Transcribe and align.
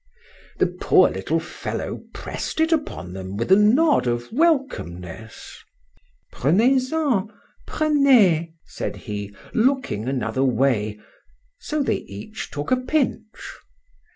—The 0.57 0.65
poor 0.81 1.11
little 1.11 1.39
fellow 1.39 2.01
pressed 2.11 2.59
it 2.59 2.71
upon 2.71 3.13
them 3.13 3.37
with 3.37 3.51
a 3.51 3.55
nod 3.55 4.07
of 4.07 4.33
welcomeness.—Prenez 4.33 6.91
en—prenez, 6.91 8.47
said 8.65 8.95
he, 8.95 9.31
looking 9.53 10.07
another 10.07 10.43
way; 10.43 10.99
so 11.59 11.83
they 11.83 11.97
each 11.97 12.49
took 12.49 12.71
a 12.71 12.77
pinch. 12.77 13.37